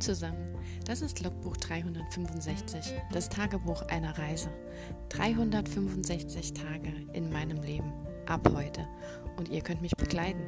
[0.00, 4.50] Zusammen, das ist Logbuch 365, das Tagebuch einer Reise.
[5.08, 7.92] 365 Tage in meinem Leben,
[8.26, 8.86] ab heute.
[9.36, 10.46] Und ihr könnt mich begleiten.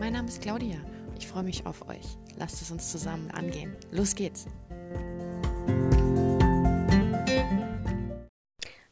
[0.00, 0.78] Mein Name ist Claudia,
[1.18, 2.16] ich freue mich auf euch.
[2.36, 3.76] Lasst es uns zusammen angehen.
[3.90, 4.46] Los geht's!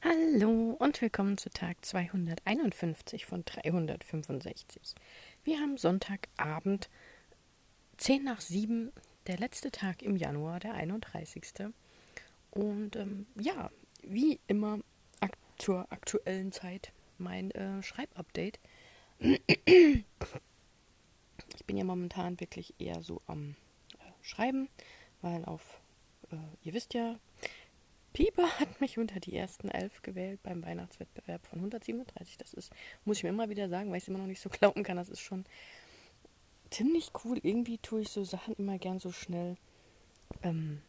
[0.03, 4.95] Hallo und willkommen zu Tag 251 von 365.
[5.43, 6.91] Wir haben Sonntagabend
[7.97, 8.93] 10 nach 7
[9.27, 11.45] der letzte Tag im Januar, der 31.
[12.51, 13.71] Und ähm, ja,
[14.03, 14.79] wie immer
[15.21, 18.59] ak zur aktuellen Zeit mein äh, Schreibupdate.
[19.19, 20.05] ich
[21.67, 23.57] bin ja momentan wirklich eher so am
[23.95, 24.69] äh, Schreiben,
[25.23, 25.81] weil auf,
[26.31, 27.19] äh, ihr wisst ja,
[28.13, 32.39] Pieper hat mich unter die ersten elf gewählt beim Weihnachtswettbewerb von 137.
[32.39, 32.73] Das ist,
[33.05, 34.97] muss ich mir immer wieder sagen, weil ich es immer noch nicht so glauben kann,
[34.97, 35.45] das ist schon
[36.71, 37.39] ziemlich cool.
[37.43, 39.57] Irgendwie tue ich so Sachen immer gern so schnell
[40.43, 40.81] ähm,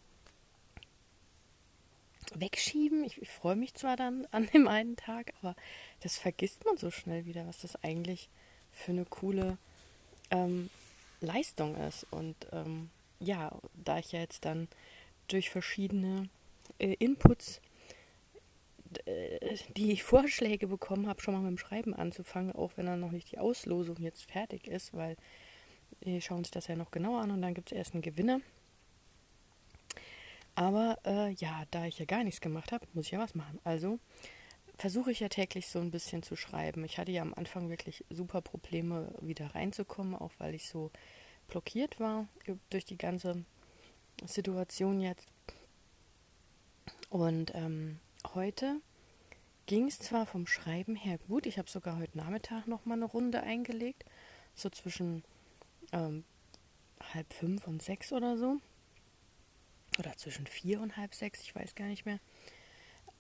[2.35, 3.03] wegschieben.
[3.03, 5.55] Ich, ich freue mich zwar dann an dem einen Tag, aber
[6.01, 8.29] das vergisst man so schnell wieder, was das eigentlich
[8.71, 9.57] für eine coole
[10.31, 10.69] ähm,
[11.21, 12.05] Leistung ist.
[12.11, 12.89] Und ähm,
[13.19, 13.51] ja,
[13.83, 14.67] da ich ja jetzt dann
[15.27, 16.29] durch verschiedene
[16.79, 17.61] äh, Inputs
[19.05, 23.11] äh, die Vorschläge bekommen habe, schon mal mit dem Schreiben anzufangen, auch wenn dann noch
[23.11, 25.17] nicht die Auslosung jetzt fertig ist, weil
[26.19, 28.41] schauen uns das ja noch genauer an und dann gibt es erst einen Gewinner.
[30.55, 33.59] Aber äh, ja, da ich ja gar nichts gemacht habe, muss ich ja was machen.
[33.63, 33.99] Also
[34.77, 36.83] versuche ich ja täglich so ein bisschen zu schreiben.
[36.83, 40.91] Ich hatte ja am Anfang wirklich super Probleme, wieder reinzukommen, auch weil ich so
[41.47, 42.27] blockiert war
[42.69, 43.45] durch die ganze
[44.25, 45.27] Situation jetzt.
[47.09, 47.99] Und ähm,
[48.33, 48.81] heute
[49.65, 51.45] ging es zwar vom Schreiben her gut.
[51.45, 54.05] Ich habe sogar heute Nachmittag noch mal eine Runde eingelegt,
[54.55, 55.23] so zwischen
[55.91, 56.23] ähm,
[57.13, 58.57] halb fünf und sechs oder so.
[59.99, 62.19] Oder zwischen vier und halb sechs, ich weiß gar nicht mehr.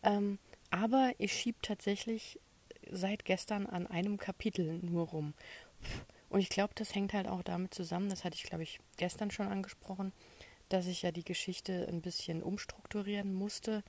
[0.03, 0.37] Ähm,
[0.69, 2.39] aber ich schiebe tatsächlich
[2.91, 5.33] seit gestern an einem Kapitel nur rum.
[6.29, 9.31] Und ich glaube, das hängt halt auch damit zusammen, das hatte ich, glaube ich, gestern
[9.31, 10.11] schon angesprochen,
[10.69, 13.83] dass ich ja die Geschichte ein bisschen umstrukturieren musste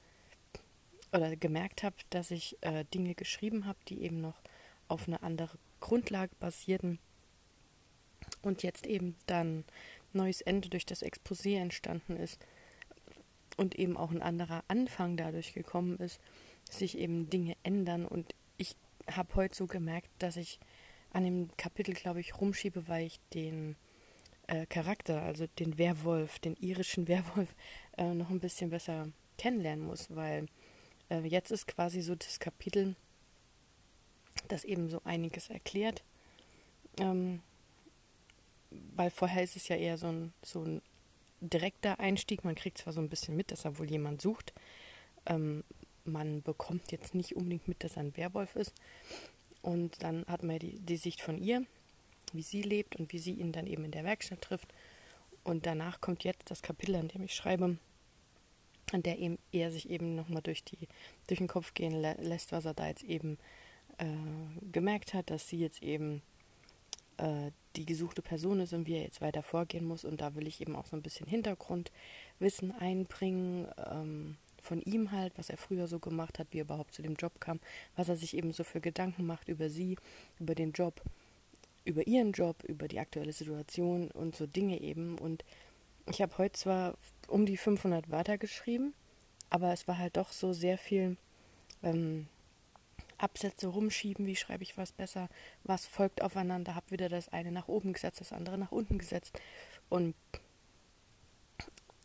[1.13, 4.41] oder gemerkt habe, dass ich äh, Dinge geschrieben habe, die eben noch
[4.87, 6.99] auf eine andere Grundlage basierten
[8.49, 9.65] und jetzt eben dann
[10.13, 12.41] neues Ende durch das Exposé entstanden ist
[13.57, 16.21] und eben auch ein anderer Anfang dadurch gekommen ist,
[16.69, 18.75] sich eben Dinge ändern und ich
[19.11, 20.59] habe heute so gemerkt, dass ich
[21.11, 23.77] an dem Kapitel, glaube ich, rumschiebe, weil ich den
[24.47, 27.55] äh, Charakter, also den Werwolf, den irischen Werwolf,
[27.97, 30.47] äh, noch ein bisschen besser kennenlernen muss, weil
[31.11, 32.97] äh, jetzt ist quasi so das Kapitel,
[34.49, 36.03] das eben so einiges erklärt.
[36.99, 37.41] Ähm,
[38.71, 40.83] weil vorher ist es ja eher so ein, so ein
[41.41, 42.45] direkter Einstieg.
[42.45, 44.53] Man kriegt zwar so ein bisschen mit, dass er wohl jemand sucht.
[45.27, 45.65] Ähm,
[46.05, 48.73] man bekommt jetzt nicht unbedingt mit, dass er ein Werwolf ist.
[49.63, 51.65] Und dann hat man die, die Sicht von ihr,
[52.33, 54.73] wie sie lebt und wie sie ihn dann eben in der Werkstatt trifft.
[55.45, 57.79] Und danach kommt jetzt das Kapitel, an dem ich schreibe,
[58.93, 60.63] an der eben er sich eben nochmal durch,
[61.27, 63.39] durch den Kopf gehen lä lässt, was er da jetzt eben
[63.99, 64.07] äh,
[64.73, 66.23] gemerkt hat, dass sie jetzt eben
[67.19, 70.05] äh, die gesuchte Person ist und wie er jetzt weiter vorgehen muss.
[70.05, 75.33] Und da will ich eben auch so ein bisschen Hintergrundwissen einbringen ähm, von ihm halt,
[75.37, 77.61] was er früher so gemacht hat, wie er überhaupt zu dem Job kam,
[77.97, 79.97] was er sich eben so für Gedanken macht über sie,
[80.41, 81.03] über den Job,
[81.85, 85.17] über ihren Job, über die aktuelle Situation und so Dinge eben.
[85.19, 85.45] Und
[86.11, 86.99] ich habe heute zwar
[87.29, 88.95] um die 500 Wörter geschrieben,
[89.51, 91.17] aber es war halt doch so sehr viel
[91.83, 92.27] ähm,
[93.19, 95.29] Absätze rumschieben, wie schreibe ich was besser,
[95.65, 99.39] was folgt aufeinander, habe wieder das eine nach oben gesetzt, das andere nach unten gesetzt.
[99.89, 100.15] Und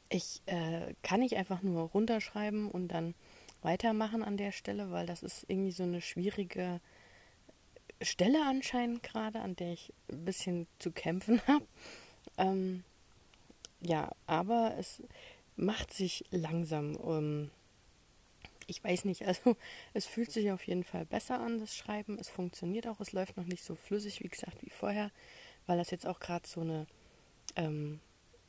[0.09, 3.15] ich äh, kann nicht einfach nur runterschreiben und dann
[3.61, 6.81] weitermachen an der Stelle, weil das ist irgendwie so eine schwierige
[8.01, 11.65] Stelle anscheinend gerade, an der ich ein bisschen zu kämpfen habe.
[12.37, 12.83] Ähm,
[13.81, 15.01] ja, aber es
[15.55, 16.95] macht sich langsam.
[16.95, 17.49] Um,
[18.67, 19.55] ich weiß nicht, also
[19.93, 22.17] es fühlt sich auf jeden Fall besser an, das Schreiben.
[22.19, 25.11] Es funktioniert auch, es läuft noch nicht so flüssig, wie gesagt, wie vorher,
[25.65, 26.87] weil das jetzt auch gerade so eine,
[27.55, 27.99] ähm,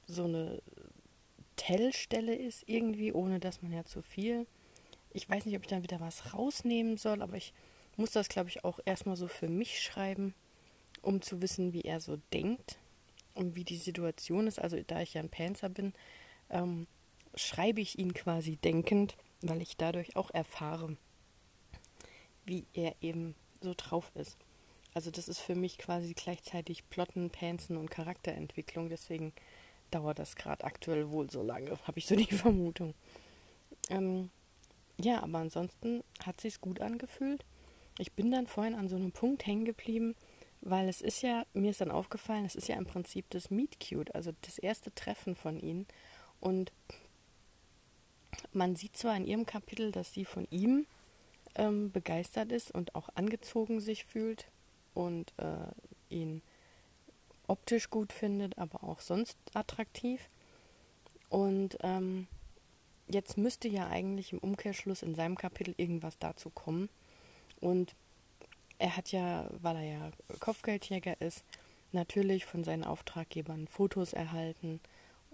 [0.06, 0.62] so eine
[1.56, 4.46] Tellstelle ist, irgendwie, ohne dass man ja zu viel.
[5.12, 7.52] Ich weiß nicht, ob ich dann wieder was rausnehmen soll, aber ich
[7.96, 10.34] muss das, glaube ich, auch erstmal so für mich schreiben,
[11.02, 12.78] um zu wissen, wie er so denkt
[13.34, 14.58] und wie die Situation ist.
[14.58, 15.93] Also, da ich ja ein Panzer bin,
[16.50, 16.87] ähm,
[17.37, 19.16] schreibe ich ihn quasi denkend
[19.49, 20.96] weil ich dadurch auch erfahre,
[22.44, 24.37] wie er eben so drauf ist.
[24.94, 28.88] Also das ist für mich quasi gleichzeitig Plotten, Panzen und Charakterentwicklung.
[28.88, 29.32] Deswegen
[29.91, 32.94] dauert das gerade aktuell wohl so lange, habe ich so die Vermutung.
[33.91, 34.31] Ähm,
[35.00, 37.44] ja, aber ansonsten hat sich's gut angefühlt.
[37.99, 40.14] Ich bin dann vorhin an so einem Punkt hängen geblieben,
[40.61, 43.79] weil es ist ja, mir ist dann aufgefallen, es ist ja im Prinzip das Meet
[43.81, 45.87] Cute, also das erste Treffen von ihnen.
[46.40, 46.73] Und
[48.54, 50.86] man sieht zwar in ihrem Kapitel, dass sie von ihm
[51.54, 54.46] ähm, begeistert ist und auch angezogen sich fühlt
[54.94, 56.42] und äh, ihn
[57.46, 60.28] optisch gut findet, aber auch sonst attraktiv.
[61.28, 62.26] Und ähm,
[63.08, 66.88] jetzt müsste ja eigentlich im Umkehrschluss in seinem Kapitel irgendwas dazu kommen.
[67.60, 67.94] Und
[68.78, 70.10] er hat ja, weil er ja
[70.40, 71.44] Kopfgeldjäger ist,
[71.92, 74.80] natürlich von seinen Auftraggebern Fotos erhalten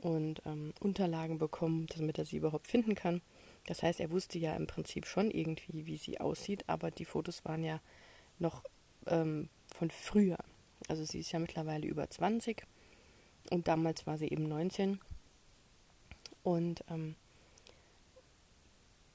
[0.02, 3.20] und ähm, Unterlagen bekommen, damit er sie überhaupt finden kann.
[3.66, 7.44] Das heißt, er wusste ja im Prinzip schon irgendwie, wie sie aussieht, aber die Fotos
[7.44, 7.80] waren ja
[8.38, 8.64] noch
[9.06, 10.38] ähm, von früher.
[10.88, 12.66] Also sie ist ja mittlerweile über 20
[13.50, 15.00] und damals war sie eben 19.
[16.42, 17.16] Und ähm,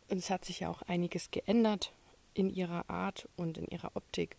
[0.10, 1.92] es hat sich ja auch einiges geändert
[2.34, 4.38] in ihrer Art und in ihrer Optik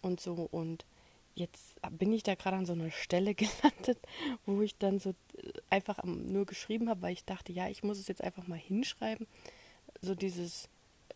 [0.00, 0.48] und so.
[0.50, 0.86] Und
[1.34, 3.98] jetzt bin ich da gerade an so einer Stelle gelandet,
[4.46, 5.14] wo ich dann so
[5.72, 9.26] einfach nur geschrieben habe, weil ich dachte, ja, ich muss es jetzt einfach mal hinschreiben.
[10.00, 10.68] So dieses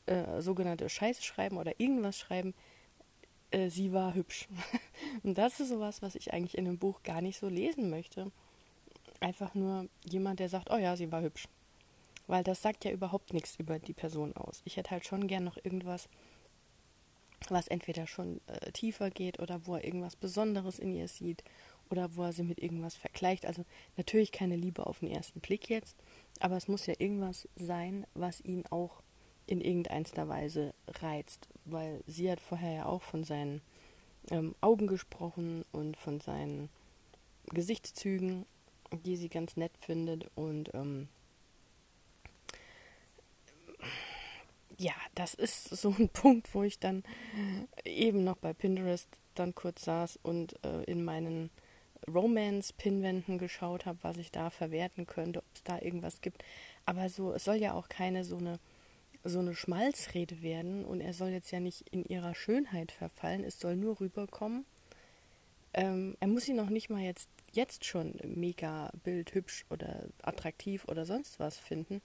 [0.06, 2.54] äh, sogenannte Scheiße schreiben oder irgendwas schreiben.
[3.50, 4.48] Äh, sie war hübsch.
[5.22, 8.32] und das ist sowas, was ich eigentlich in einem Buch gar nicht so lesen möchte.
[9.20, 11.48] Einfach nur jemand, der sagt, oh ja, sie war hübsch.
[12.26, 14.62] Weil das sagt ja überhaupt nichts über die Person aus.
[14.64, 16.08] Ich hätte halt schon gern noch irgendwas,
[17.50, 21.44] was entweder schon äh, tiefer geht oder wo er irgendwas Besonderes in ihr sieht
[21.90, 23.46] oder wo er sie mit irgendwas vergleicht.
[23.46, 23.64] Also
[23.96, 25.96] natürlich keine Liebe auf den ersten Blick jetzt,
[26.40, 29.02] aber es muss ja irgendwas sein, was ihn auch
[29.46, 33.60] in irgendeiner Weise reizt, weil sie hat vorher ja auch von seinen
[34.30, 36.68] ähm, Augen gesprochen und von seinen
[37.50, 38.44] Gesichtszügen,
[39.04, 41.08] die sie ganz nett findet und ähm,
[44.78, 47.02] ja, das ist so ein Punkt, wo ich dann
[47.84, 51.50] eben noch bei Pinterest dann kurz saß und äh, in meinen
[52.12, 56.44] Romance-Pinwänden geschaut habe, was ich da verwerten könnte, ob es da irgendwas gibt.
[56.84, 58.58] Aber so, es soll ja auch keine so eine
[59.28, 63.58] so eine Schmalzrede werden und er soll jetzt ja nicht in ihrer Schönheit verfallen, es
[63.58, 64.64] soll nur rüberkommen.
[65.74, 71.04] Ähm, er muss sie noch nicht mal jetzt, jetzt schon mega bildhübsch oder attraktiv oder
[71.04, 72.00] sonst was finden,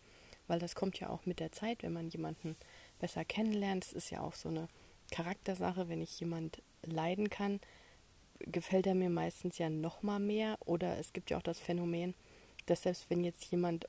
[0.48, 2.56] weil das kommt ja auch mit der Zeit, wenn man jemanden
[3.00, 3.86] besser kennenlernt.
[3.86, 4.68] Es ist ja auch so eine
[5.12, 7.60] Charaktersache, wenn ich jemand leiden kann,
[8.48, 10.58] gefällt er mir meistens ja noch mal mehr.
[10.66, 12.14] Oder es gibt ja auch das Phänomen,
[12.66, 13.88] dass selbst wenn jetzt jemand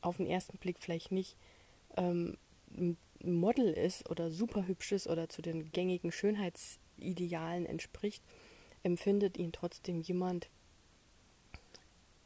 [0.00, 1.36] auf den ersten Blick vielleicht nicht
[1.96, 2.36] ähm,
[3.22, 8.22] Model ist oder super hübsch ist oder zu den gängigen Schönheitsidealen entspricht,
[8.82, 10.48] empfindet ihn trotzdem jemand,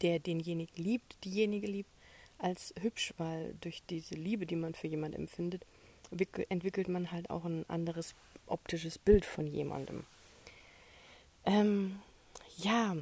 [0.03, 1.91] der denjenigen liebt, diejenige liebt,
[2.39, 5.65] als hübsch, weil durch diese Liebe, die man für jemanden empfindet,
[6.49, 8.15] entwickelt man halt auch ein anderes
[8.47, 10.05] optisches Bild von jemandem.
[11.47, 12.01] Ähm,
[12.59, 12.97] ja,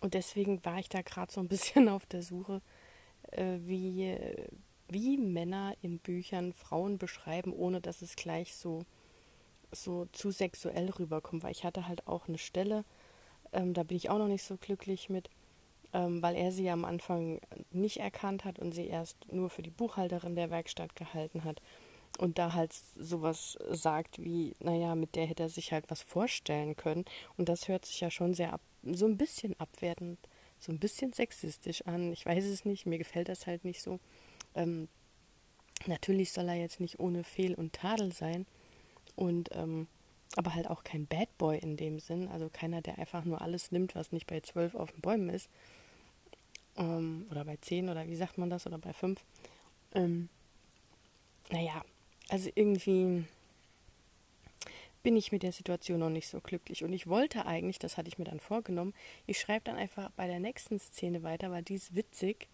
[0.00, 2.62] und deswegen war ich da gerade so ein bisschen auf der Suche,
[3.32, 4.16] äh, wie,
[4.88, 8.84] wie Männer in Büchern Frauen beschreiben, ohne dass es gleich so,
[9.72, 11.42] so zu sexuell rüberkommt.
[11.42, 12.84] Weil ich hatte halt auch eine Stelle,
[13.52, 15.28] ähm, da bin ich auch noch nicht so glücklich mit,
[15.92, 17.40] ähm, weil er sie am Anfang
[17.70, 21.60] nicht erkannt hat und sie erst nur für die Buchhalterin der Werkstatt gehalten hat.
[22.18, 26.76] Und da halt sowas sagt wie, naja, mit der hätte er sich halt was vorstellen
[26.76, 27.04] können.
[27.36, 30.18] Und das hört sich ja schon sehr ab, so ein bisschen abwertend,
[30.60, 32.12] so ein bisschen sexistisch an.
[32.12, 33.98] Ich weiß es nicht, mir gefällt das halt nicht so.
[34.54, 34.88] Ähm,
[35.86, 38.46] natürlich soll er jetzt nicht ohne Fehl und Tadel sein.
[39.16, 39.88] Und ähm,
[40.36, 43.70] aber halt auch kein Bad Boy in dem Sinn, also keiner, der einfach nur alles
[43.70, 45.48] nimmt, was nicht bei zwölf auf den Bäumen ist,
[46.76, 49.24] ähm, oder bei zehn oder wie sagt man das, oder bei fünf.
[49.94, 50.28] Ähm,
[51.50, 51.84] naja,
[52.28, 53.24] also irgendwie
[55.02, 56.82] bin ich mit der Situation noch nicht so glücklich.
[56.82, 58.94] Und ich wollte eigentlich, das hatte ich mir dann vorgenommen,
[59.26, 62.48] ich schreibe dann einfach bei der nächsten Szene weiter, weil die ist witzig.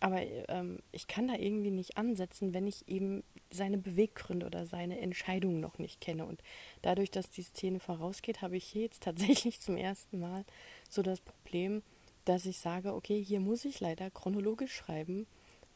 [0.00, 5.00] Aber ähm, ich kann da irgendwie nicht ansetzen, wenn ich eben seine Beweggründe oder seine
[5.00, 6.26] Entscheidungen noch nicht kenne.
[6.26, 6.42] Und
[6.82, 10.44] dadurch, dass die Szene vorausgeht, habe ich jetzt tatsächlich zum ersten Mal
[10.90, 11.82] so das Problem,
[12.24, 15.26] dass ich sage, okay, hier muss ich leider chronologisch schreiben,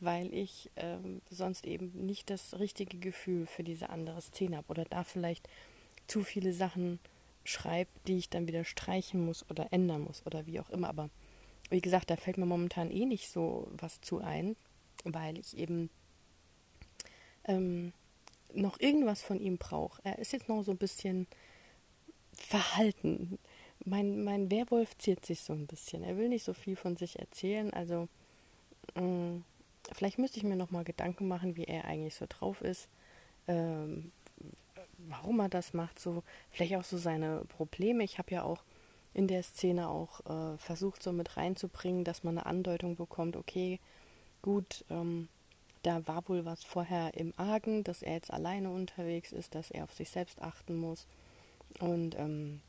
[0.01, 4.85] weil ich ähm, sonst eben nicht das richtige Gefühl für diese andere Szene habe oder
[4.85, 5.49] da vielleicht
[6.07, 6.99] zu viele Sachen
[7.45, 10.89] schreibe, die ich dann wieder streichen muss oder ändern muss oder wie auch immer.
[10.89, 11.11] Aber
[11.71, 14.57] wie gesagt, da fällt mir momentan eh nicht so was zu ein,
[15.05, 15.91] weil ich eben
[17.45, 17.93] ähm,
[18.53, 20.01] noch irgendwas von ihm brauche.
[20.05, 21.27] Er ist jetzt noch so ein bisschen
[22.33, 23.39] verhalten
[23.85, 26.03] mein, mein Werwolf ziert sich so ein bisschen.
[26.03, 27.73] Er will nicht so viel von sich erzählen.
[27.73, 28.09] Also
[28.95, 29.45] mh, mm,
[29.93, 32.89] vielleicht müsste ich mir noch mal Gedanken machen, wie er eigentlich so drauf ist.
[33.47, 34.13] Ähm,
[34.99, 38.05] warum er das macht, so vielleicht auch so seine Probleme.
[38.05, 38.63] Ich habe ja auch
[39.15, 43.81] in der Szene auch äh, versucht, so mit reinzubringen, dass man eine Andeutung bekommt, okay,
[44.43, 45.29] gut, ähm,
[45.83, 49.85] da war wohl was vorher im Argen, dass er jetzt alleine unterwegs ist, dass er
[49.85, 51.07] auf sich selbst achten muss
[51.81, 52.61] und ähm,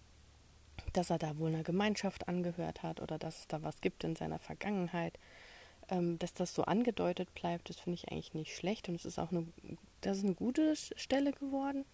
[0.93, 4.15] dass er da wohl einer Gemeinschaft angehört hat oder dass es da was gibt in
[4.15, 5.17] seiner Vergangenheit.
[5.89, 9.17] Ähm, dass das so angedeutet bleibt, das finde ich eigentlich nicht schlecht und es ist
[9.17, 9.47] auch eine,
[10.01, 11.85] das ist eine gute Stelle geworden.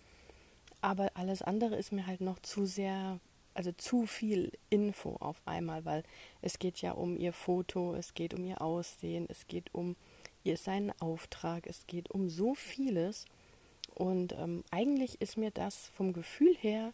[0.81, 3.19] Aber alles andere ist mir halt noch zu sehr,
[3.53, 6.03] also zu viel Info auf einmal, weil
[6.41, 9.95] es geht ja um ihr Foto, es geht um ihr Aussehen, es geht um
[10.43, 13.25] ihr seinen Auftrag, es geht um so vieles.
[13.93, 16.93] Und ähm, eigentlich ist mir das vom Gefühl her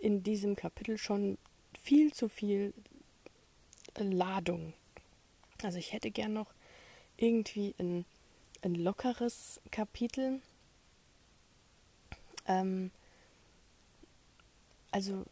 [0.00, 1.38] in diesem Kapitel schon
[1.82, 2.72] viel zu viel
[3.98, 4.72] Ladung.
[5.62, 6.52] Also ich hätte gern noch
[7.16, 8.04] irgendwie ein,
[8.62, 10.40] ein lockeres Kapitel.
[12.46, 12.90] Ähm,
[14.90, 15.24] also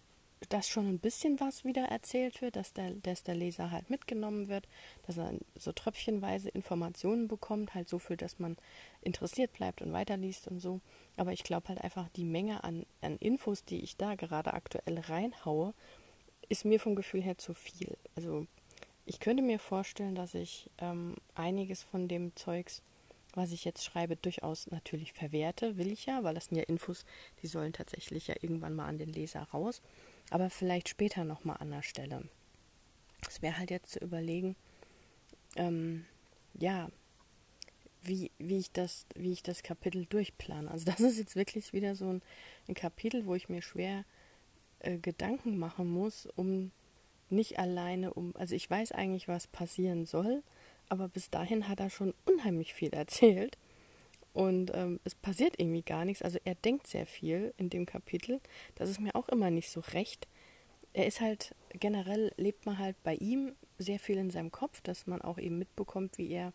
[0.49, 4.49] dass schon ein bisschen was wieder erzählt wird, dass der, dass der Leser halt mitgenommen
[4.49, 4.67] wird,
[5.07, 8.57] dass er so tröpfchenweise Informationen bekommt, halt so viel, dass man
[9.03, 10.81] interessiert bleibt und weiterliest und so.
[11.17, 14.99] Aber ich glaube halt einfach, die Menge an, an Infos, die ich da gerade aktuell
[14.99, 15.75] reinhaue,
[16.49, 17.97] ist mir vom Gefühl her zu viel.
[18.17, 18.47] Also
[19.05, 22.83] ich könnte mir vorstellen, dass ich ähm, einiges von dem Zeugs
[23.35, 27.05] was ich jetzt schreibe, durchaus natürlich verwerte, will ich ja, weil das sind ja Infos,
[27.43, 29.83] die sollen tatsächlich ja irgendwann mal an den Leser raus,
[30.31, 32.29] aber vielleicht später nochmal an der Stelle.
[33.29, 34.57] Es wäre halt jetzt zu überlegen,
[35.57, 36.05] ähm,
[36.55, 36.91] ja,
[38.03, 40.71] wie, wie, ich das, wie ich das Kapitel durchplane.
[40.71, 42.23] Also das ist jetzt wirklich wieder so ein,
[42.69, 44.05] ein Kapitel, wo ich mir schwer
[44.81, 46.73] äh, Gedanken machen muss, um
[47.33, 50.43] nicht alleine um, also ich weiß eigentlich, was passieren soll,
[50.89, 53.59] aber bis dahin hat er schon unheimlich viel erzählt.
[54.35, 56.23] Und ähm, es passiert irgendwie gar nichts.
[56.23, 58.41] Also er denkt sehr viel in dem Kapitel.
[58.77, 60.27] Das ist mir auch immer nicht so recht.
[60.95, 65.07] Er ist halt, generell lebt man halt bei ihm sehr viel in seinem Kopf, dass
[65.07, 66.53] man auch eben mitbekommt, wie er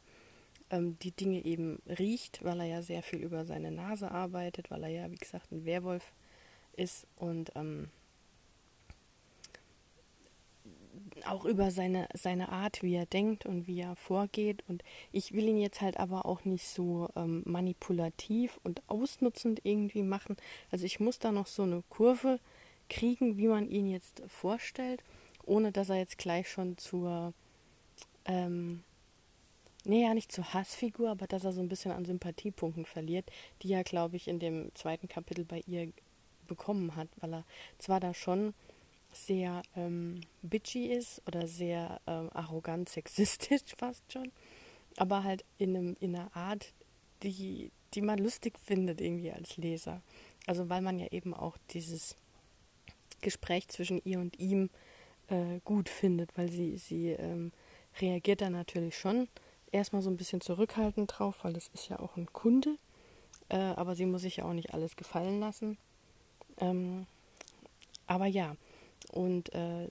[0.69, 4.83] ähm, die Dinge eben riecht, weil er ja sehr viel über seine Nase arbeitet, weil
[4.83, 6.13] er ja, wie gesagt, ein Werwolf
[6.73, 7.07] ist.
[7.15, 7.89] Und ähm,
[11.25, 14.63] auch über seine, seine Art, wie er denkt und wie er vorgeht.
[14.67, 20.03] Und ich will ihn jetzt halt aber auch nicht so ähm, manipulativ und ausnutzend irgendwie
[20.03, 20.37] machen.
[20.71, 22.39] Also ich muss da noch so eine Kurve
[22.89, 25.03] kriegen, wie man ihn jetzt vorstellt,
[25.43, 27.33] ohne dass er jetzt gleich schon zur,
[28.25, 28.83] ähm,
[29.83, 33.29] nee, ja nicht zur Hassfigur, aber dass er so ein bisschen an Sympathiepunkten verliert,
[33.61, 35.91] die er, glaube ich, in dem zweiten Kapitel bei ihr
[36.47, 37.45] bekommen hat, weil er
[37.77, 38.53] zwar da schon
[39.11, 44.31] sehr ähm, bitchy ist oder sehr ähm, arrogant, sexistisch fast schon,
[44.97, 46.73] aber halt in, einem, in einer Art,
[47.23, 50.01] die, die man lustig findet irgendwie als Leser.
[50.45, 52.15] Also weil man ja eben auch dieses
[53.21, 54.69] Gespräch zwischen ihr und ihm
[55.27, 57.51] äh, gut findet, weil sie, sie ähm,
[57.99, 59.27] reagiert da natürlich schon
[59.71, 62.77] erstmal so ein bisschen zurückhaltend drauf, weil das ist ja auch ein Kunde,
[63.49, 65.77] äh, aber sie muss sich ja auch nicht alles gefallen lassen.
[66.59, 67.05] Ähm,
[68.05, 68.55] aber ja,
[69.11, 69.87] und äh,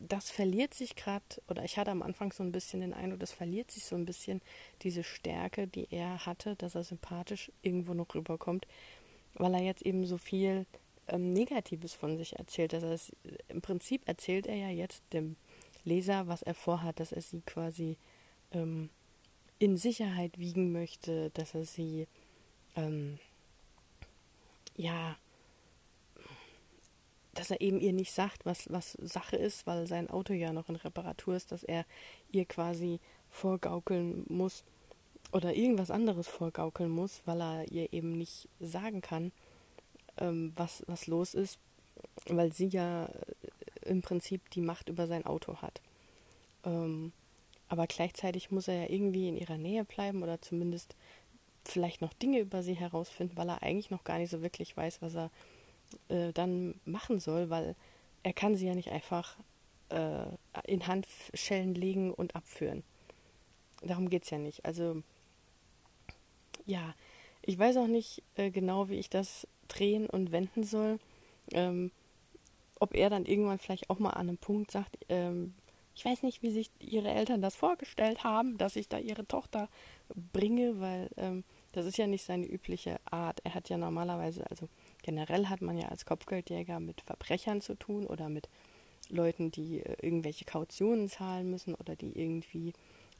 [0.00, 3.32] das verliert sich gerade, oder ich hatte am Anfang so ein bisschen den Eindruck, das
[3.32, 4.40] verliert sich so ein bisschen,
[4.82, 8.66] diese Stärke, die er hatte, dass er sympathisch irgendwo noch rüberkommt,
[9.34, 10.66] weil er jetzt eben so viel
[11.08, 12.72] ähm, Negatives von sich erzählt.
[12.72, 13.12] Dass er es,
[13.48, 15.36] Im Prinzip erzählt er ja jetzt dem
[15.84, 17.96] Leser, was er vorhat, dass er sie quasi
[18.52, 18.90] ähm,
[19.58, 22.06] in Sicherheit wiegen möchte, dass er sie
[22.76, 23.18] ähm,
[24.76, 25.16] ja
[27.40, 30.68] dass er eben ihr nicht sagt, was, was Sache ist, weil sein Auto ja noch
[30.68, 31.86] in Reparatur ist, dass er
[32.30, 34.62] ihr quasi vorgaukeln muss
[35.32, 39.32] oder irgendwas anderes vorgaukeln muss, weil er ihr eben nicht sagen kann,
[40.18, 41.58] ähm, was, was los ist,
[42.26, 45.80] weil sie ja äh, im Prinzip die Macht über sein Auto hat.
[46.66, 47.10] Ähm,
[47.68, 50.94] aber gleichzeitig muss er ja irgendwie in ihrer Nähe bleiben oder zumindest
[51.64, 55.00] vielleicht noch Dinge über sie herausfinden, weil er eigentlich noch gar nicht so wirklich weiß,
[55.00, 55.30] was er
[56.08, 57.74] äh, dann machen soll, weil
[58.22, 59.36] er kann sie ja nicht einfach
[59.88, 60.26] äh,
[60.66, 62.82] in Handschellen legen und abführen.
[63.82, 64.64] Darum geht es ja nicht.
[64.64, 65.02] Also
[66.66, 66.94] ja,
[67.42, 70.98] ich weiß auch nicht äh, genau, wie ich das drehen und wenden soll.
[71.52, 71.90] Ähm,
[72.78, 75.54] ob er dann irgendwann vielleicht auch mal an einem Punkt sagt, ähm,
[75.94, 79.68] ich weiß nicht, wie sich ihre Eltern das vorgestellt haben, dass ich da ihre Tochter
[80.32, 83.40] bringe, weil ähm, das ist ja nicht seine übliche Art.
[83.44, 84.68] Er hat ja normalerweise, also
[85.10, 88.48] generell hat man ja als Kopfgeldjäger mit Verbrechern zu tun oder mit
[89.08, 92.74] Leuten, die äh, irgendwelche Kautionen zahlen müssen oder die irgendwie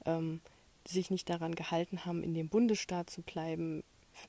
[0.07, 0.41] ähm,
[0.87, 3.83] sich nicht daran gehalten haben, in dem Bundesstaat zu bleiben,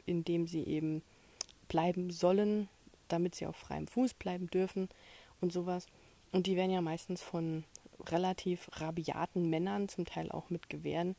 [0.07, 1.03] in dem sie eben
[1.67, 2.67] bleiben sollen,
[3.09, 4.89] damit sie auf freiem Fuß bleiben dürfen
[5.39, 5.85] und sowas.
[6.31, 7.63] Und die werden ja meistens von
[8.07, 11.15] relativ rabiaten Männern, zum Teil auch mit Gewehren,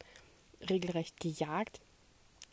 [0.69, 1.81] regelrecht gejagt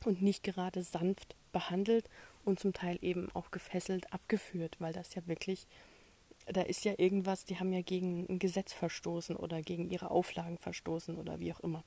[0.06, 2.08] und nicht gerade sanft behandelt
[2.50, 5.68] und zum Teil eben auch gefesselt abgeführt, weil das ja wirklich,
[6.48, 10.58] da ist ja irgendwas, die haben ja gegen ein Gesetz verstoßen oder gegen ihre Auflagen
[10.58, 11.84] verstoßen oder wie auch immer.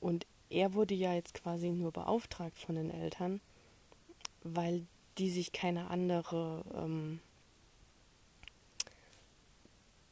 [0.00, 3.40] Und er wurde ja jetzt quasi nur beauftragt von den Eltern,
[4.42, 4.86] weil
[5.16, 7.20] die sich keine andere, ähm,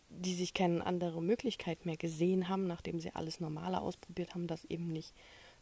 [0.08, 4.64] die sich keine andere Möglichkeit mehr gesehen haben, nachdem sie alles Normale ausprobiert haben, das
[4.66, 5.12] eben nicht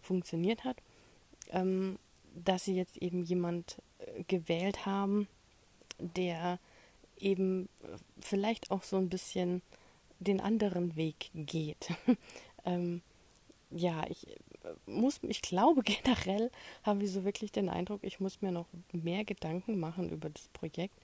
[0.00, 0.76] funktioniert hat,
[1.50, 1.98] ähm,
[2.34, 5.28] dass sie jetzt eben jemand äh, gewählt haben,
[5.98, 6.58] der
[7.18, 7.68] eben
[8.20, 9.62] vielleicht auch so ein bisschen
[10.18, 11.88] den anderen Weg geht.
[12.64, 13.02] ähm,
[13.70, 14.36] ja, ich äh,
[14.86, 16.50] muss, ich glaube generell
[16.82, 20.48] haben wir so wirklich den Eindruck, ich muss mir noch mehr Gedanken machen über das
[20.48, 20.98] Projekt,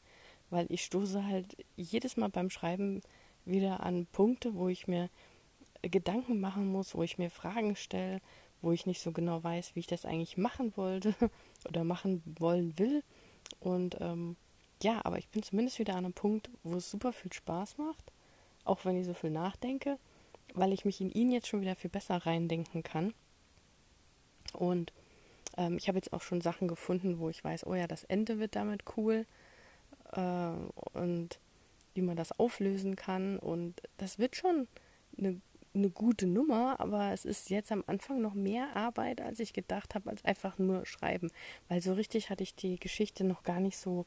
[0.50, 3.02] weil ich stoße halt jedes Mal beim Schreiben
[3.44, 5.08] wieder an Punkte, wo ich mir
[5.82, 8.20] Gedanken machen muss, wo ich mir Fragen stelle,
[8.66, 11.14] wo ich nicht so genau weiß, wie ich das eigentlich machen wollte
[11.68, 13.04] oder machen wollen will.
[13.60, 14.34] Und ähm,
[14.82, 18.10] ja, aber ich bin zumindest wieder an einem Punkt, wo es super viel Spaß macht,
[18.64, 19.98] auch wenn ich so viel nachdenke,
[20.54, 23.14] weil ich mich in ihn jetzt schon wieder viel besser reindenken kann.
[24.52, 24.92] Und
[25.56, 28.40] ähm, ich habe jetzt auch schon Sachen gefunden, wo ich weiß, oh ja, das Ende
[28.40, 29.26] wird damit cool
[30.12, 30.50] äh,
[30.92, 31.38] und
[31.94, 33.38] wie man das auflösen kann.
[33.38, 34.66] Und das wird schon
[35.16, 35.40] eine
[35.76, 39.94] eine gute Nummer, aber es ist jetzt am Anfang noch mehr Arbeit, als ich gedacht
[39.94, 41.30] habe, als einfach nur schreiben.
[41.68, 44.06] Weil so richtig hatte ich die Geschichte noch gar nicht so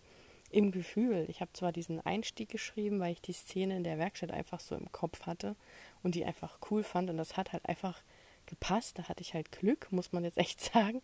[0.52, 1.26] im Gefühl.
[1.28, 4.76] Ich habe zwar diesen Einstieg geschrieben, weil ich die Szene in der Werkstatt einfach so
[4.76, 5.56] im Kopf hatte
[6.04, 8.02] und die einfach cool fand und das hat halt einfach
[8.48, 8.98] gepasst.
[8.98, 11.02] Da hatte ich halt Glück, muss man jetzt echt sagen.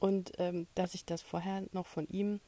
[0.00, 2.40] Und ähm, dass ich das vorher noch von ihm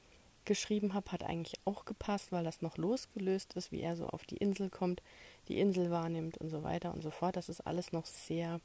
[0.46, 4.24] geschrieben habe, hat eigentlich auch gepasst, weil das noch losgelöst ist, wie er so auf
[4.24, 5.02] die Insel kommt,
[5.48, 7.36] die Insel wahrnimmt und so weiter und so fort.
[7.36, 8.60] Das ist alles noch sehr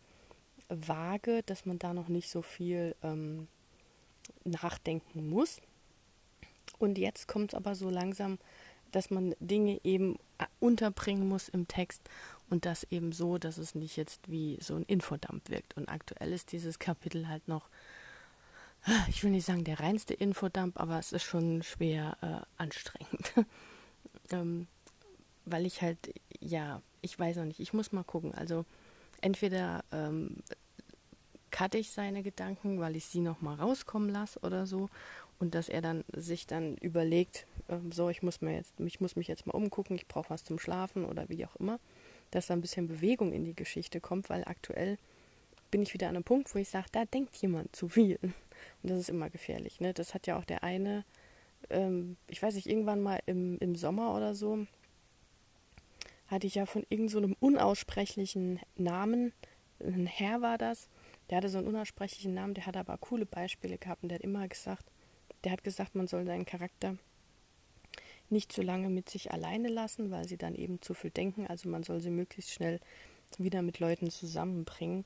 [0.70, 3.48] vage, dass man da noch nicht so viel ähm,
[4.44, 5.62] nachdenken muss.
[6.80, 8.39] Und jetzt kommt es aber so langsam,
[8.91, 12.02] dass man Dinge eben äh, unterbringen muss im Text
[12.50, 15.78] und das eben so, dass es nicht jetzt wie so ein Infodump wirkt.
[15.78, 17.70] Und aktuell ist dieses Kapitel halt noch
[19.08, 23.34] ich will nicht sagen der reinste Infodump, aber es ist schon schwer äh, anstrengend.
[24.32, 24.67] ähm,
[25.52, 28.34] weil ich halt, ja, ich weiß auch nicht, ich muss mal gucken.
[28.34, 28.66] Also
[29.22, 30.38] entweder ähm,
[31.52, 34.90] cutte ich seine Gedanken, weil ich sie nochmal rauskommen lasse oder so
[35.40, 39.16] und dass er dann sich dann überlegt, ähm, so, ich muss mir jetzt, ich muss
[39.16, 41.80] mich jetzt mal umgucken, ich brauche was zum Schlafen oder wie auch immer,
[42.30, 44.98] dass da ein bisschen Bewegung in die Geschichte kommt, weil aktuell
[45.72, 48.20] bin ich wieder an einem Punkt, wo ich sage, da denkt jemand zu viel.
[48.84, 49.80] Und das ist immer gefährlich.
[49.80, 49.94] Ne?
[49.94, 51.04] Das hat ja auch der eine,
[51.70, 54.68] ähm, ich weiß nicht, irgendwann mal im, im Sommer oder so,
[56.32, 59.34] hatte ich ja von irgendeinem so unaussprechlichen Namen,
[59.80, 60.88] ein Herr war das,
[61.30, 64.24] der hatte so einen unaussprechlichen Namen, der hat aber coole Beispiele gehabt und der hat
[64.24, 64.86] immer gesagt,
[65.44, 66.98] der hat gesagt, man soll seinen Charakter
[68.30, 71.48] nicht zu lange mit sich alleine lassen, weil sie dann eben zu viel denken.
[71.48, 72.80] Also man soll sie möglichst schnell
[73.38, 75.04] wieder mit Leuten zusammenbringen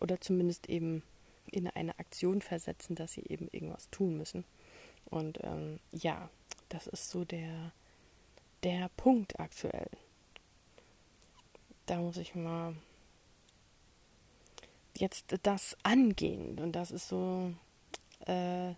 [0.00, 1.02] oder zumindest eben
[1.50, 4.44] in eine Aktion versetzen, dass sie eben irgendwas tun müssen.
[5.06, 6.28] Und ähm, ja,
[6.68, 7.72] das ist so der,
[8.62, 9.88] der Punkt aktuell.
[11.86, 12.74] Da muss ich mal
[14.96, 16.58] jetzt das angehen.
[16.58, 17.52] Und das ist so
[18.26, 18.72] äh,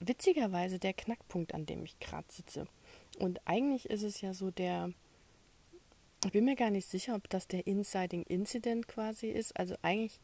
[0.00, 2.66] witzigerweise der Knackpunkt, an dem ich gerade sitze.
[3.18, 4.92] Und eigentlich ist es ja so der,
[6.24, 9.56] ich bin mir gar nicht sicher, ob das der Inciting Incident quasi ist.
[9.56, 10.18] Also eigentlich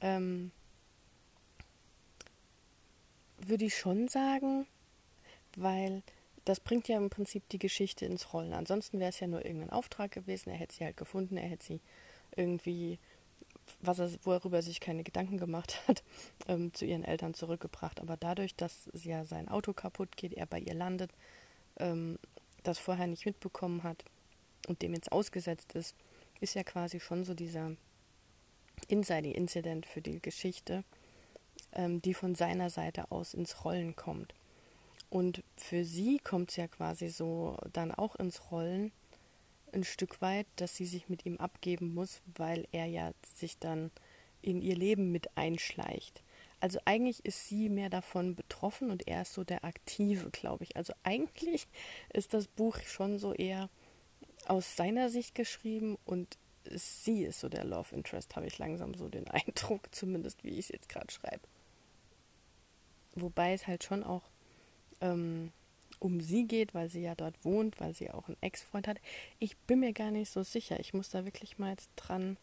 [0.00, 0.50] ähm,
[3.38, 4.66] würde ich schon sagen,
[5.56, 6.02] weil
[6.44, 8.52] das bringt ja im Prinzip die Geschichte ins Rollen.
[8.52, 11.64] Ansonsten wäre es ja nur irgendein Auftrag gewesen, er hätte sie halt gefunden, er hätte
[11.64, 11.80] sie
[12.36, 12.98] irgendwie,
[13.80, 16.02] was er, worüber er sich keine Gedanken gemacht hat,
[16.48, 18.00] ähm, zu ihren Eltern zurückgebracht.
[18.00, 21.12] Aber dadurch, dass ja sein Auto kaputt geht, er bei ihr landet,
[21.78, 22.18] ähm,
[22.62, 24.04] das vorher nicht mitbekommen hat
[24.68, 25.96] und dem jetzt ausgesetzt ist,
[26.40, 27.72] ist ja quasi schon so dieser
[28.88, 30.84] Inside-Incident für die Geschichte
[31.72, 34.34] ähm, die von seiner Seite aus ins Rollen kommt.
[35.12, 38.92] Und für sie kommt es ja quasi so dann auch ins Rollen,
[39.70, 43.90] ein Stück weit, dass sie sich mit ihm abgeben muss, weil er ja sich dann
[44.40, 46.22] in ihr Leben mit einschleicht.
[46.60, 50.78] Also eigentlich ist sie mehr davon betroffen und er ist so der Aktive, glaube ich.
[50.78, 51.66] Also eigentlich
[52.14, 53.68] ist das Buch schon so eher
[54.46, 59.10] aus seiner Sicht geschrieben und sie ist so der Love Interest, habe ich langsam so
[59.10, 61.46] den Eindruck, zumindest wie ich es jetzt gerade schreibe.
[63.14, 64.31] Wobei es halt schon auch
[65.02, 65.52] ähm,
[65.98, 68.98] um sie geht, weil sie ja dort wohnt, weil sie auch einen Ex-Freund hat.
[69.38, 70.80] Ich bin mir gar nicht so sicher.
[70.80, 72.36] Ich muss da wirklich mal jetzt dran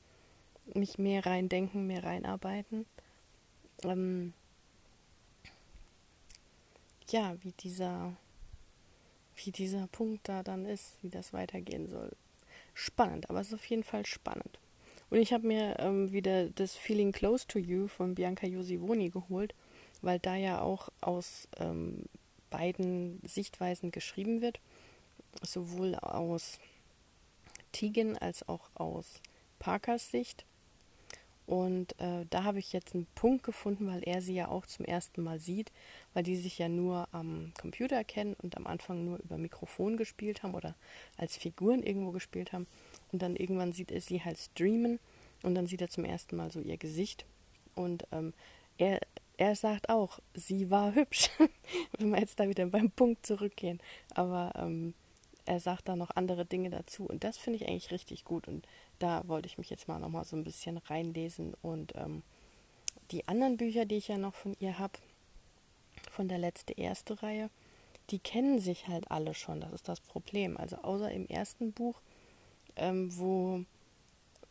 [0.74, 2.86] mich mehr reindenken, mehr reinarbeiten.
[3.84, 4.34] Ähm,
[7.10, 8.14] ja, wie dieser,
[9.36, 12.12] wie dieser Punkt da dann ist, wie das weitergehen soll.
[12.74, 14.60] Spannend, aber es ist auf jeden Fall spannend.
[15.10, 19.56] Und ich habe mir ähm, wieder das Feeling Close to You von Bianca Josivoni geholt,
[20.02, 22.04] weil da ja auch aus ähm,
[22.50, 24.60] beiden Sichtweisen geschrieben wird,
[25.42, 26.60] sowohl aus
[27.72, 29.22] Tegan als auch aus
[29.60, 30.46] Parkers Sicht.
[31.46, 34.86] Und äh, da habe ich jetzt einen Punkt gefunden, weil er sie ja auch zum
[34.86, 35.72] ersten Mal sieht,
[36.14, 40.44] weil die sich ja nur am Computer kennen und am Anfang nur über Mikrofon gespielt
[40.44, 40.76] haben oder
[41.18, 42.68] als Figuren irgendwo gespielt haben.
[43.12, 45.00] Und dann irgendwann sieht er sie halt streamen
[45.42, 47.26] und dann sieht er zum ersten Mal so ihr Gesicht.
[47.74, 48.34] Und ähm,
[48.78, 49.00] er
[49.40, 51.30] er sagt auch, sie war hübsch,
[51.98, 53.80] wenn wir jetzt da wieder beim Punkt zurückgehen.
[54.14, 54.94] Aber ähm,
[55.46, 57.06] er sagt da noch andere Dinge dazu.
[57.06, 58.50] Und das finde ich eigentlich richtig gut.
[58.50, 58.68] Und
[59.00, 61.54] da wollte ich mich jetzt mal nochmal so ein bisschen reinlesen.
[61.62, 62.22] Und ähm,
[63.12, 65.00] die anderen Bücher, die ich ja noch von ihr habe,
[66.12, 67.50] von der letzte erste Reihe,
[68.10, 70.58] die kennen sich halt alle schon, das ist das Problem.
[70.58, 72.02] Also außer im ersten Buch,
[72.76, 73.64] ähm, wo,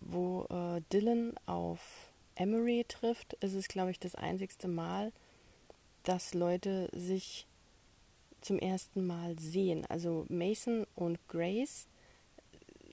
[0.00, 2.07] wo äh, Dylan auf
[2.38, 5.12] Emery trifft, ist es, glaube ich, das einzigste Mal,
[6.04, 7.46] dass Leute sich
[8.40, 9.84] zum ersten Mal sehen.
[9.88, 11.86] Also Mason und Grace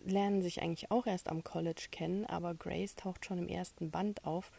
[0.06, 4.26] lernen sich eigentlich auch erst am College kennen, aber Grace taucht schon im ersten Band
[4.26, 4.52] auf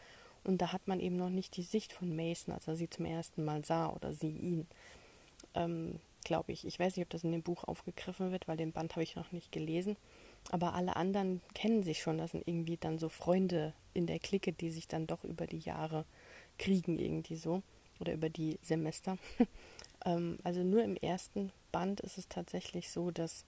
[0.43, 3.05] und da hat man eben noch nicht die Sicht von Mason, als er sie zum
[3.05, 4.67] ersten Mal sah oder sie ihn.
[5.53, 6.65] Ähm, glaube ich.
[6.65, 9.15] Ich weiß nicht, ob das in dem Buch aufgegriffen wird, weil den Band habe ich
[9.15, 9.95] noch nicht gelesen.
[10.51, 12.17] Aber alle anderen kennen sich schon.
[12.17, 15.59] Das sind irgendwie dann so Freunde in der Clique, die sich dann doch über die
[15.59, 16.05] Jahre
[16.57, 17.61] kriegen, irgendwie so.
[17.99, 19.17] Oder über die Semester.
[20.05, 23.43] ähm, also nur im ersten Band ist es tatsächlich so, dass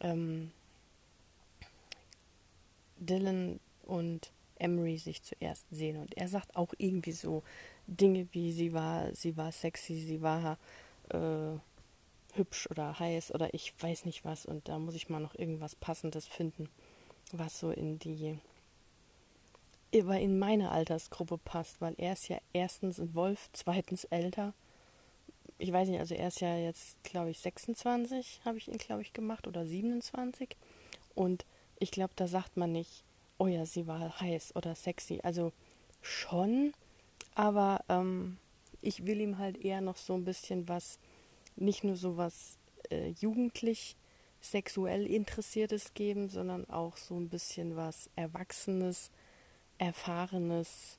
[0.00, 0.52] ähm,
[2.98, 5.96] Dylan und Emery sich zuerst sehen.
[5.96, 7.42] Und er sagt auch irgendwie so
[7.86, 10.56] Dinge wie sie war, sie war sexy, sie war
[11.10, 11.58] äh,
[12.32, 15.76] hübsch oder heiß oder ich weiß nicht was und da muss ich mal noch irgendwas
[15.76, 16.68] Passendes finden,
[17.32, 18.38] was so in die
[19.92, 24.54] in meine Altersgruppe passt, weil er ist ja erstens ein Wolf, zweitens älter.
[25.58, 29.02] Ich weiß nicht, also er ist ja jetzt, glaube ich, 26, habe ich ihn, glaube
[29.02, 30.56] ich, gemacht oder 27.
[31.14, 31.44] Und
[31.78, 33.04] ich glaube, da sagt man nicht,
[33.36, 35.20] oh ja, sie war heiß oder sexy.
[35.22, 35.52] Also
[36.00, 36.72] schon,
[37.34, 38.38] aber ähm,
[38.80, 40.98] ich will ihm halt eher noch so ein bisschen was
[41.56, 42.58] nicht nur so was
[42.90, 43.96] äh, jugendlich
[44.40, 49.10] sexuell Interessiertes geben, sondern auch so ein bisschen was Erwachsenes,
[49.78, 50.98] Erfahrenes.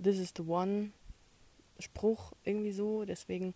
[0.00, 0.92] This is the one
[1.78, 3.04] Spruch irgendwie so.
[3.04, 3.54] Deswegen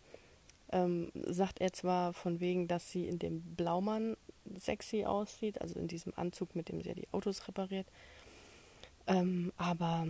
[0.73, 4.17] ähm, sagt er zwar von wegen, dass sie in dem Blaumann
[4.57, 7.87] sexy aussieht, also in diesem Anzug, mit dem sie ja die Autos repariert.
[9.07, 10.07] Ähm, aber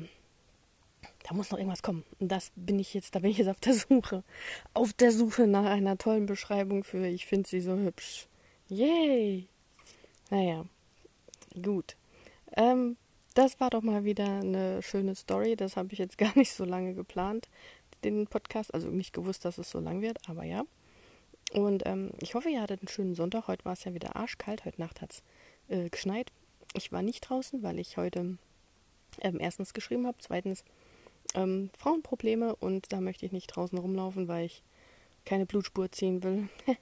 [1.22, 2.04] da muss noch irgendwas kommen.
[2.18, 4.24] Und das bin ich jetzt, da bin ich jetzt auf der Suche.
[4.74, 8.26] Auf der Suche nach einer tollen Beschreibung für ich finde sie so hübsch.
[8.68, 9.46] Yay!
[10.30, 10.64] Naja,
[11.60, 11.96] gut.
[12.56, 12.96] Ähm,
[13.34, 15.56] das war doch mal wieder eine schöne Story.
[15.56, 17.48] Das habe ich jetzt gar nicht so lange geplant,
[18.04, 18.74] den Podcast.
[18.74, 20.64] Also nicht gewusst, dass es so lang wird, aber ja.
[21.52, 23.48] Und ähm, ich hoffe, ihr hattet einen schönen Sonntag.
[23.48, 24.64] Heute war es ja wieder arschkalt.
[24.64, 25.22] Heute Nacht hat es
[25.68, 26.32] äh, geschneit.
[26.74, 28.38] Ich war nicht draußen, weil ich heute
[29.20, 30.64] ähm, erstens geschrieben habe, zweitens
[31.34, 34.62] ähm, Frauenprobleme und da möchte ich nicht draußen rumlaufen, weil ich
[35.24, 36.48] keine Blutspur ziehen will.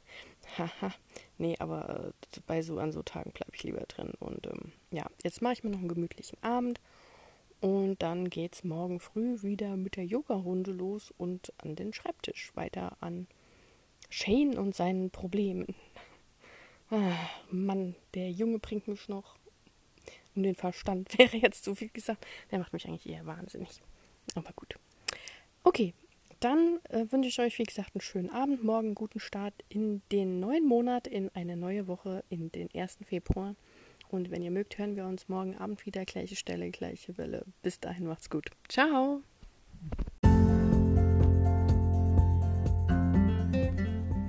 [0.58, 0.94] Haha.
[1.36, 4.12] nee, aber äh, bei so an so Tagen bleibe ich lieber drin.
[4.18, 6.80] Und ähm, ja, jetzt mache ich mir noch einen gemütlichen Abend.
[7.60, 12.96] Und dann geht's morgen früh wieder mit der Yoga-Runde los und an den Schreibtisch weiter
[13.00, 13.26] an
[14.10, 15.74] Shane und seinen Problemen.
[16.90, 17.12] Ah,
[17.50, 19.36] Mann, der Junge bringt mich noch
[20.34, 21.18] um den Verstand.
[21.18, 22.26] Wäre jetzt so viel gesagt.
[22.50, 23.82] Der macht mich eigentlich eher wahnsinnig.
[24.34, 24.74] Aber gut.
[25.64, 25.94] Okay,
[26.40, 30.38] dann äh, wünsche ich euch, wie gesagt, einen schönen Abend, morgen guten Start in den
[30.40, 32.98] neuen Monat, in eine neue Woche, in den 1.
[33.04, 33.56] Februar.
[34.08, 36.04] Und wenn ihr mögt, hören wir uns morgen Abend wieder.
[36.04, 37.44] Gleiche Stelle, gleiche Welle.
[37.62, 38.50] Bis dahin macht's gut.
[38.68, 39.22] Ciao!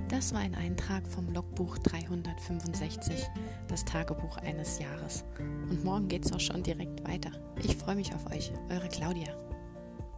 [0.08, 3.26] Das war ein Eintrag vom Logbuch 365,
[3.68, 5.24] das Tagebuch eines Jahres.
[5.38, 7.30] Und morgen geht's auch schon direkt weiter.
[7.64, 9.49] Ich freue mich auf euch, eure Claudia.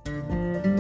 [0.05, 0.72] Thank you.